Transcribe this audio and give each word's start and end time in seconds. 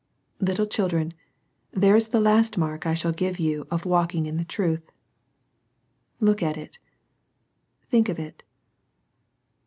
Little 0.39 0.65
children, 0.65 1.13
there 1.69 1.95
is 1.95 2.07
the 2.07 2.19
last 2.19 2.57
mark 2.57 2.87
I 2.87 2.95
shall 2.95 3.11
give 3.11 3.37
you 3.37 3.67
of 3.69 3.85
walking 3.85 4.25
in 4.25 4.43
truth. 4.45 4.91
Look 6.19 6.41
at 6.41 6.57
it. 6.57 6.79
Think 7.91 8.09
of 8.09 8.17
it. 8.17 8.41